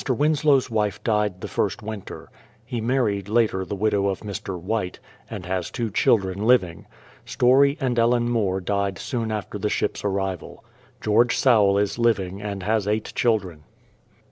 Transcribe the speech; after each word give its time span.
Winslow's 0.09 0.71
wife 0.71 1.03
died 1.03 1.41
the 1.41 1.47
first 1.47 1.83
winter. 1.83 2.31
He 2.65 2.81
married 2.81 3.29
later 3.29 3.63
the 3.63 3.75
widow 3.75 4.07
of 4.07 4.21
Mr. 4.21 4.59
White, 4.59 4.97
and 5.29 5.45
has 5.45 5.69
two 5.69 5.91
children 5.91 6.43
living. 6.47 6.87
Story 7.23 7.77
and 7.79 7.99
Ellen 7.99 8.27
More 8.27 8.59
died 8.61 8.97
soon 8.97 9.31
after 9.31 9.59
the 9.59 9.69
ship's 9.69 10.03
arrival. 10.03 10.63
George 11.01 11.37
Sowle 11.37 11.77
is 11.77 11.99
living 11.99 12.41
and 12.41 12.63
has 12.63 12.87
eight 12.87 13.13
children. 13.13 13.61